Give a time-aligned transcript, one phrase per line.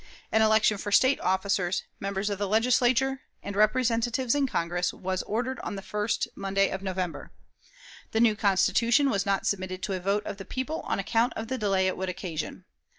[0.31, 5.59] An election for State officers, members of the Legislature, and Representatives in Congress, was ordered
[5.59, 7.31] on the first Monday of November.
[8.11, 11.49] The new Constitution was not submitted to a vote of the people on account of
[11.49, 12.65] the delay it would occasion.